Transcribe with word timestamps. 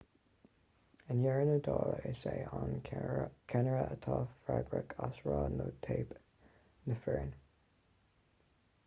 i 1.11 1.15
ndeireadh 1.17 1.49
na 1.49 1.57
dála 1.67 1.99
is 2.11 2.23
é 2.31 2.33
an 2.59 2.73
ceannaire 2.87 3.83
atá 3.83 4.17
freagrach 4.47 4.97
as 5.09 5.21
rath 5.29 5.55
nó 5.59 5.69
teip 5.89 6.17
na 6.89 6.99
foirne 7.05 7.39